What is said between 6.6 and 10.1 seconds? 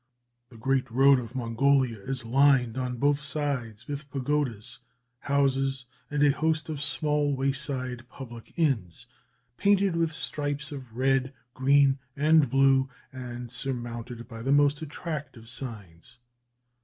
of small wayside public inns, painted